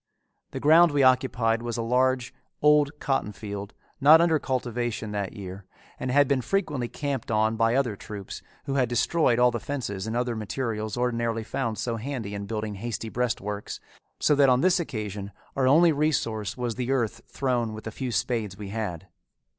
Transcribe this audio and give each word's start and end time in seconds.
The 0.49 0.59
ground 0.59 0.89
we 0.89 1.03
occupied 1.03 1.61
was 1.61 1.77
a 1.77 1.83
large 1.83 2.33
old 2.59 2.89
cottonfield 2.99 3.69
not 3.99 4.19
under 4.19 4.39
cultivation 4.39 5.11
that 5.11 5.33
year, 5.33 5.63
and 5.99 6.09
had 6.09 6.27
been 6.27 6.41
frequently 6.41 6.87
camped 6.87 7.29
on 7.29 7.55
by 7.55 7.75
other 7.75 7.95
troops 7.95 8.41
who 8.65 8.73
had 8.73 8.89
destroyed 8.89 9.37
all 9.37 9.51
the 9.51 9.59
fences 9.59 10.07
and 10.07 10.17
other 10.17 10.35
materials 10.35 10.97
ordinarily 10.97 11.43
found 11.43 11.77
so 11.77 11.97
handy 11.97 12.33
in 12.33 12.47
building 12.47 12.73
hasty 12.81 13.09
breastworks, 13.09 13.79
so 14.19 14.33
that 14.33 14.49
on 14.49 14.61
this 14.61 14.79
occasion 14.79 15.31
our 15.55 15.67
only 15.67 15.91
resource 15.91 16.57
was 16.57 16.73
the 16.73 16.89
earth 16.89 17.21
thrown 17.27 17.71
with 17.71 17.83
the 17.83 17.91
few 17.91 18.11
spades 18.11 18.57
we 18.57 18.69
had. 18.69 19.05